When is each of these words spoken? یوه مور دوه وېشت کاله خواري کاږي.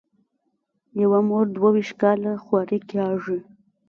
یوه 1.01 1.19
مور 1.27 1.45
دوه 1.55 1.69
وېشت 1.73 1.95
کاله 2.01 2.31
خواري 2.43 2.79
کاږي. 2.91 3.39